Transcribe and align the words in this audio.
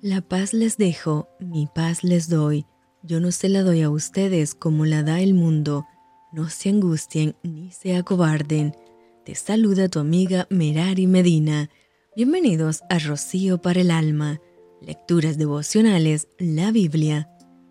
La 0.00 0.20
paz 0.20 0.52
les 0.52 0.76
dejo, 0.76 1.28
mi 1.40 1.66
paz 1.66 2.04
les 2.04 2.28
doy. 2.28 2.66
Yo 3.02 3.18
no 3.18 3.32
se 3.32 3.48
la 3.48 3.64
doy 3.64 3.82
a 3.82 3.90
ustedes 3.90 4.54
como 4.54 4.86
la 4.86 5.02
da 5.02 5.20
el 5.20 5.34
mundo. 5.34 5.88
No 6.30 6.48
se 6.50 6.68
angustien 6.68 7.34
ni 7.42 7.72
se 7.72 7.96
acobarden. 7.96 8.76
Te 9.24 9.34
saluda 9.34 9.88
tu 9.88 9.98
amiga 9.98 10.46
Merari 10.50 11.08
Medina. 11.08 11.68
Bienvenidos 12.14 12.82
a 12.88 13.00
Rocío 13.00 13.60
para 13.60 13.80
el 13.80 13.90
Alma. 13.90 14.40
Lecturas 14.80 15.36
devocionales, 15.36 16.28
la 16.38 16.70
Biblia. 16.70 17.28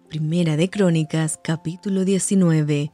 Primera 0.09 0.57
de 0.57 0.69
Crónicas, 0.69 1.39
capítulo 1.41 2.03
19. 2.03 2.91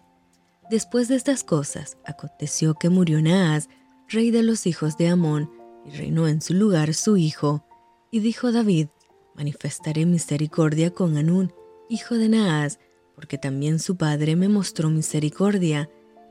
Después 0.70 1.08
de 1.08 1.16
estas 1.16 1.44
cosas, 1.44 1.98
aconteció 2.06 2.76
que 2.76 2.90
murió 2.90 3.20
Naas, 3.20 3.68
rey 4.08 4.30
de 4.30 4.44
los 4.44 4.68
hijos 4.68 4.96
de 4.98 5.08
Amón, 5.08 5.50
y 5.88 5.90
reinó 5.90 6.28
en 6.28 6.40
su 6.40 6.54
lugar 6.54 6.94
su 6.94 7.18
hijo. 7.18 7.66
Y 8.12 8.20
dijo 8.20 8.52
David, 8.52 8.90
manifestaré 9.36 10.06
misericordia 10.06 10.92
con 10.92 11.18
Anún, 11.18 11.54
hijo 11.90 12.16
de 12.16 12.30
Naas, 12.30 12.80
porque 13.16 13.38
también 13.38 13.80
su 13.80 13.96
padre 13.98 14.36
me 14.36 14.50
mostró 14.50 14.90
misericordia. 14.90 15.90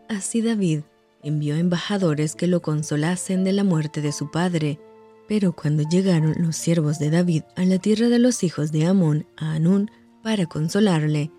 Así 0.09 0.43
David 0.43 0.81
envió 1.23 1.57
embajadores 1.57 2.35
que 2.35 2.47
lo 2.47 2.63
consolasen 2.63 3.45
de 3.45 3.53
la 3.53 3.65
muerte 3.65 4.01
de 4.01 4.13
su 4.13 4.31
padre. 4.31 4.81
Pero 5.29 5.53
cuando 5.53 5.85
llegaron 5.85 6.35
los 6.39 6.57
siervos 6.57 6.99
de 6.99 7.11
David 7.11 7.43
a 7.57 7.65
la 7.65 7.79
tierra 7.79 8.09
de 8.09 8.19
los 8.19 8.43
hijos 8.43 8.73
de 8.73 8.87
Amón, 8.87 9.27
a 9.37 9.53
Anún, 9.53 9.91
para 10.23 10.47
consolarle, 10.47 11.31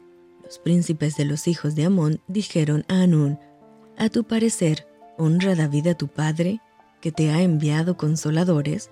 los 0.44 0.60
príncipes 0.60 1.16
de 1.16 1.26
los 1.26 1.48
hijos 1.48 1.76
de 1.76 1.86
Amón 1.86 2.22
dijeron 2.28 2.86
a 2.88 3.02
Anún, 3.02 3.40
A 3.98 4.10
tu 4.10 4.24
parecer, 4.24 4.88
honra 5.18 5.56
David 5.56 5.88
a 5.88 5.96
tu 5.96 6.08
padre, 6.08 6.60
que 7.02 7.12
te 7.12 7.32
ha 7.32 7.42
enviado 7.42 7.98
consoladores. 7.98 8.90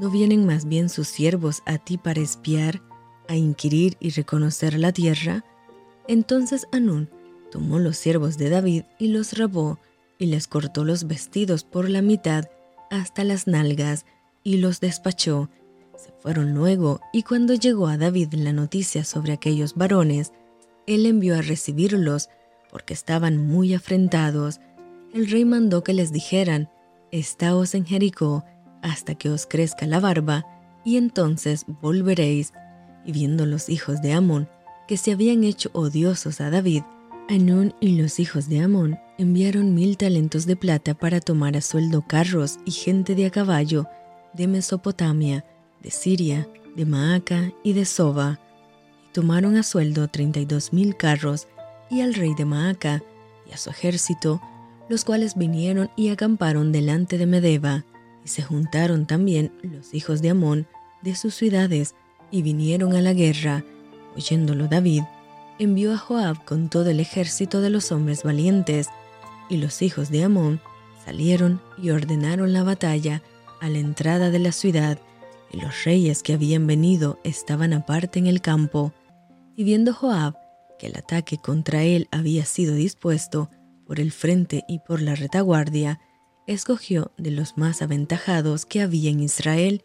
¿No 0.00 0.10
vienen 0.10 0.44
más 0.44 0.66
bien 0.66 0.90
sus 0.90 1.08
siervos 1.08 1.62
a 1.64 1.78
ti 1.78 1.96
para 1.96 2.20
espiar, 2.20 2.82
a 3.28 3.36
inquirir 3.36 3.96
y 3.98 4.10
reconocer 4.10 4.78
la 4.78 4.92
tierra? 4.92 5.42
Entonces 6.06 6.68
Anún 6.70 7.08
tomó 7.50 7.78
los 7.78 7.96
siervos 7.96 8.36
de 8.36 8.50
David 8.50 8.82
y 8.98 9.08
los 9.08 9.38
rabó, 9.38 9.78
y 10.18 10.26
les 10.26 10.48
cortó 10.48 10.84
los 10.84 11.06
vestidos 11.06 11.64
por 11.64 11.88
la 11.88 12.02
mitad 12.02 12.44
hasta 12.90 13.24
las 13.24 13.46
nalgas, 13.46 14.04
y 14.44 14.58
los 14.58 14.80
despachó. 14.80 15.48
Se 15.96 16.12
fueron 16.20 16.52
luego, 16.52 17.00
y 17.14 17.22
cuando 17.22 17.54
llegó 17.54 17.86
a 17.86 17.96
David 17.96 18.34
la 18.34 18.52
noticia 18.52 19.02
sobre 19.02 19.32
aquellos 19.32 19.76
varones, 19.76 20.32
él 20.86 21.06
envió 21.06 21.36
a 21.36 21.42
recibirlos, 21.42 22.28
porque 22.70 22.92
estaban 22.92 23.38
muy 23.38 23.72
afrentados. 23.72 24.60
El 25.14 25.30
rey 25.30 25.46
mandó 25.46 25.82
que 25.82 25.94
les 25.94 26.12
dijeran, 26.12 26.68
Estáos 27.12 27.74
en 27.74 27.86
Jericó, 27.86 28.44
hasta 28.86 29.16
que 29.16 29.28
os 29.28 29.46
crezca 29.46 29.86
la 29.86 30.00
barba, 30.00 30.46
y 30.84 30.96
entonces 30.96 31.66
volveréis. 31.82 32.52
Y 33.04 33.12
viendo 33.12 33.44
los 33.44 33.68
hijos 33.68 34.00
de 34.00 34.12
Amón 34.12 34.48
que 34.88 34.96
se 34.96 35.12
habían 35.12 35.42
hecho 35.44 35.70
odiosos 35.72 36.40
a 36.40 36.50
David, 36.50 36.82
Anún 37.28 37.74
y 37.80 38.00
los 38.00 38.20
hijos 38.20 38.48
de 38.48 38.60
Amón 38.60 38.98
enviaron 39.18 39.74
mil 39.74 39.96
talentos 39.96 40.46
de 40.46 40.54
plata 40.54 40.94
para 40.94 41.18
tomar 41.20 41.56
a 41.56 41.60
sueldo 41.60 42.02
carros 42.06 42.58
y 42.64 42.70
gente 42.70 43.16
de 43.16 43.26
a 43.26 43.30
caballo 43.30 43.86
de 44.32 44.46
Mesopotamia, 44.46 45.44
de 45.82 45.90
Siria, 45.90 46.48
de 46.76 46.86
Maaca 46.86 47.52
y 47.64 47.72
de 47.72 47.84
Soba. 47.84 48.38
Y 49.08 49.12
tomaron 49.12 49.56
a 49.56 49.64
sueldo 49.64 50.06
treinta 50.06 50.38
y 50.38 50.44
dos 50.44 50.72
mil 50.72 50.96
carros 50.96 51.48
y 51.90 52.02
al 52.02 52.14
rey 52.14 52.34
de 52.34 52.44
Maaca 52.44 53.02
y 53.48 53.52
a 53.52 53.56
su 53.56 53.70
ejército, 53.70 54.40
los 54.88 55.04
cuales 55.04 55.34
vinieron 55.36 55.90
y 55.96 56.10
acamparon 56.10 56.70
delante 56.70 57.18
de 57.18 57.26
Medeba 57.26 57.84
y 58.26 58.28
se 58.28 58.42
juntaron 58.42 59.06
también 59.06 59.52
los 59.62 59.94
hijos 59.94 60.20
de 60.20 60.30
Amón 60.30 60.66
de 61.00 61.14
sus 61.14 61.36
ciudades 61.36 61.94
y 62.32 62.42
vinieron 62.42 62.96
a 62.96 63.00
la 63.00 63.12
guerra. 63.12 63.64
Oyéndolo 64.16 64.66
David, 64.66 65.04
envió 65.60 65.92
a 65.92 65.96
Joab 65.96 66.44
con 66.44 66.68
todo 66.68 66.90
el 66.90 66.98
ejército 66.98 67.60
de 67.60 67.70
los 67.70 67.92
hombres 67.92 68.24
valientes, 68.24 68.88
y 69.48 69.58
los 69.58 69.80
hijos 69.80 70.10
de 70.10 70.24
Amón 70.24 70.60
salieron 71.04 71.60
y 71.80 71.90
ordenaron 71.90 72.52
la 72.52 72.64
batalla 72.64 73.22
a 73.60 73.68
la 73.68 73.78
entrada 73.78 74.30
de 74.30 74.40
la 74.40 74.50
ciudad, 74.50 74.98
y 75.52 75.60
los 75.60 75.84
reyes 75.84 76.24
que 76.24 76.32
habían 76.32 76.66
venido 76.66 77.20
estaban 77.22 77.72
aparte 77.72 78.18
en 78.18 78.26
el 78.26 78.40
campo. 78.40 78.92
Y 79.54 79.62
viendo 79.62 79.94
Joab 79.94 80.34
que 80.80 80.88
el 80.88 80.96
ataque 80.96 81.38
contra 81.38 81.84
él 81.84 82.08
había 82.10 82.44
sido 82.44 82.74
dispuesto 82.74 83.50
por 83.86 84.00
el 84.00 84.10
frente 84.10 84.64
y 84.66 84.80
por 84.80 85.00
la 85.00 85.14
retaguardia, 85.14 86.00
escogió 86.46 87.12
de 87.16 87.30
los 87.30 87.56
más 87.56 87.82
aventajados 87.82 88.66
que 88.66 88.80
había 88.80 89.10
en 89.10 89.20
Israel, 89.20 89.82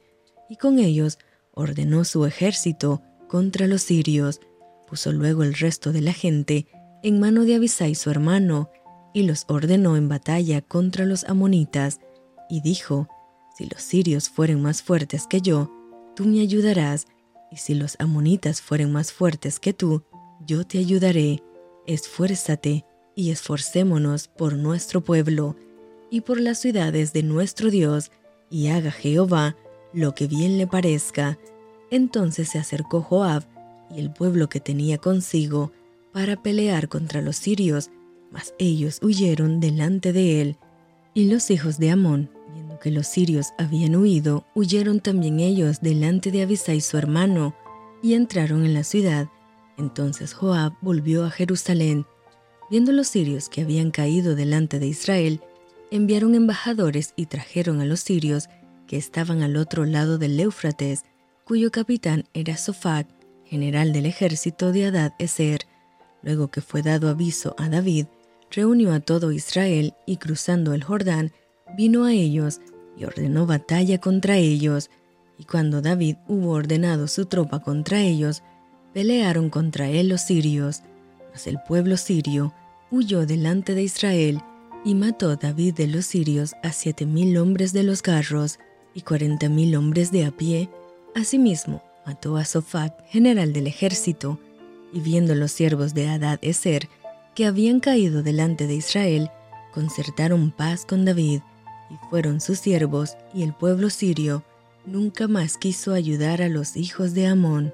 y 0.49 0.57
con 0.57 0.79
ellos 0.79 1.17
ordenó 1.53 2.03
su 2.05 2.25
ejército 2.25 3.01
contra 3.27 3.67
los 3.67 3.81
sirios, 3.81 4.41
puso 4.87 5.11
luego 5.11 5.43
el 5.43 5.53
resto 5.53 5.91
de 5.91 6.01
la 6.01 6.13
gente 6.13 6.67
en 7.03 7.19
mano 7.19 7.45
de 7.45 7.55
Abisai 7.55 7.95
su 7.95 8.09
hermano, 8.09 8.69
y 9.13 9.23
los 9.23 9.45
ordenó 9.47 9.97
en 9.97 10.07
batalla 10.07 10.61
contra 10.61 11.05
los 11.05 11.23
amonitas, 11.23 11.99
y 12.49 12.61
dijo, 12.61 13.07
Si 13.57 13.65
los 13.65 13.81
sirios 13.81 14.29
fueren 14.29 14.61
más 14.61 14.81
fuertes 14.81 15.27
que 15.27 15.41
yo, 15.41 15.71
tú 16.15 16.25
me 16.25 16.41
ayudarás, 16.41 17.07
y 17.49 17.57
si 17.57 17.73
los 17.73 17.95
amonitas 17.99 18.61
fueren 18.61 18.91
más 18.91 19.11
fuertes 19.11 19.59
que 19.59 19.73
tú, 19.73 20.03
yo 20.45 20.65
te 20.65 20.77
ayudaré. 20.77 21.43
Esfuérzate 21.85 22.85
y 23.15 23.31
esforcémonos 23.31 24.27
por 24.27 24.55
nuestro 24.55 25.01
pueblo 25.01 25.55
y 26.11 26.21
por 26.21 26.39
las 26.39 26.59
ciudades 26.59 27.13
de 27.13 27.23
nuestro 27.23 27.71
Dios, 27.71 28.11
y 28.51 28.67
haga 28.67 28.91
Jehová 28.91 29.55
lo 29.93 30.13
que 30.13 30.27
bien 30.27 30.57
le 30.59 30.67
parezca. 30.67 31.39
Entonces 31.89 32.49
se 32.49 32.59
acercó 32.59 33.01
Joab 33.01 33.43
y 33.89 33.99
el 33.99 34.11
pueblo 34.11 34.49
que 34.49 34.59
tenía 34.59 34.97
consigo 34.97 35.71
para 36.11 36.35
pelear 36.43 36.89
contra 36.89 37.21
los 37.21 37.37
sirios, 37.37 37.89
mas 38.29 38.53
ellos 38.59 38.99
huyeron 39.01 39.59
delante 39.59 40.13
de 40.13 40.41
él. 40.41 40.57
Y 41.13 41.29
los 41.29 41.49
hijos 41.49 41.79
de 41.79 41.91
Amón, 41.91 42.29
viendo 42.53 42.77
que 42.79 42.91
los 42.91 43.07
sirios 43.07 43.47
habían 43.57 43.95
huido, 43.95 44.45
huyeron 44.53 44.99
también 44.99 45.39
ellos 45.39 45.79
delante 45.81 46.29
de 46.31 46.43
Abisai 46.43 46.81
su 46.81 46.97
hermano, 46.97 47.55
y 48.03 48.15
entraron 48.15 48.65
en 48.65 48.73
la 48.73 48.83
ciudad. 48.83 49.29
Entonces 49.77 50.33
Joab 50.33 50.73
volvió 50.81 51.23
a 51.23 51.29
Jerusalén. 51.29 52.05
Viendo 52.69 52.91
los 52.91 53.07
sirios 53.07 53.47
que 53.47 53.61
habían 53.61 53.91
caído 53.91 54.35
delante 54.35 54.79
de 54.79 54.87
Israel, 54.87 55.41
enviaron 55.91 56.35
embajadores 56.35 57.13
y 57.17 57.27
trajeron 57.27 57.81
a 57.81 57.85
los 57.85 57.99
sirios 57.99 58.49
que 58.87 58.97
estaban 58.97 59.43
al 59.43 59.57
otro 59.57 59.85
lado 59.85 60.17
del 60.17 60.39
Éufrates, 60.39 61.03
cuyo 61.43 61.69
capitán 61.69 62.23
era 62.33 62.57
Sofac, 62.57 63.07
general 63.45 63.91
del 63.91 64.05
ejército 64.05 64.71
de 64.71 64.85
Adad 64.85 65.13
Eser. 65.19 65.67
Luego 66.23 66.47
que 66.49 66.61
fue 66.61 66.81
dado 66.81 67.09
aviso 67.09 67.55
a 67.57 67.67
David, 67.67 68.05
reunió 68.49 68.93
a 68.93 69.01
todo 69.01 69.33
Israel 69.33 69.93
y 70.05 70.17
cruzando 70.17 70.73
el 70.73 70.83
Jordán, 70.83 71.33
vino 71.77 72.05
a 72.05 72.13
ellos 72.13 72.61
y 72.97 73.03
ordenó 73.03 73.45
batalla 73.45 73.97
contra 73.99 74.37
ellos. 74.37 74.89
Y 75.37 75.43
cuando 75.43 75.81
David 75.81 76.17
hubo 76.27 76.51
ordenado 76.51 77.07
su 77.07 77.25
tropa 77.25 77.59
contra 77.59 78.01
ellos, 78.01 78.43
pelearon 78.93 79.49
contra 79.49 79.89
él 79.89 80.07
los 80.07 80.21
sirios. 80.21 80.83
Mas 81.31 81.47
el 81.47 81.59
pueblo 81.67 81.97
sirio 81.97 82.53
huyó 82.91 83.25
delante 83.25 83.73
de 83.73 83.83
Israel 83.83 84.41
y 84.83 84.95
mató 84.95 85.35
David 85.35 85.75
de 85.75 85.87
los 85.87 86.05
sirios 86.05 86.55
a 86.63 86.71
siete 86.71 87.05
mil 87.05 87.37
hombres 87.37 87.73
de 87.73 87.83
los 87.83 88.01
carros 88.01 88.59
y 88.93 89.01
cuarenta 89.01 89.49
mil 89.49 89.75
hombres 89.75 90.11
de 90.11 90.25
a 90.25 90.31
pie. 90.31 90.69
Asimismo, 91.15 91.83
mató 92.05 92.37
a 92.37 92.45
Sofac, 92.45 93.05
general 93.07 93.53
del 93.53 93.67
ejército, 93.67 94.39
y 94.93 94.99
viendo 94.99 95.35
los 95.35 95.51
siervos 95.51 95.93
de 95.93 96.09
Adad 96.09 96.39
Eser 96.41 96.89
que 97.35 97.45
habían 97.45 97.79
caído 97.79 98.23
delante 98.23 98.67
de 98.67 98.75
Israel, 98.75 99.29
concertaron 99.73 100.51
paz 100.51 100.85
con 100.85 101.05
David, 101.05 101.41
y 101.89 102.09
fueron 102.09 102.41
sus 102.41 102.59
siervos, 102.59 103.15
y 103.33 103.43
el 103.43 103.53
pueblo 103.53 103.89
sirio 103.89 104.43
nunca 104.85 105.27
más 105.27 105.57
quiso 105.57 105.93
ayudar 105.93 106.41
a 106.41 106.49
los 106.49 106.75
hijos 106.75 107.13
de 107.13 107.27
Amón. 107.27 107.73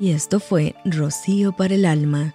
Y 0.00 0.10
esto 0.10 0.40
fue 0.40 0.74
Rocío 0.84 1.52
para 1.52 1.74
el 1.74 1.84
alma. 1.84 2.34